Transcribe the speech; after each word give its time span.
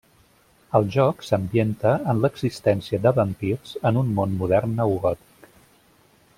El 0.77 0.87
joc 0.95 1.19
s'ambienta 1.27 1.91
en 2.13 2.23
l'existència 2.23 3.01
de 3.05 3.13
vampirs 3.21 3.77
en 3.91 4.03
un 4.05 4.11
món 4.19 4.35
modern 4.43 4.77
neogòtic. 4.81 5.51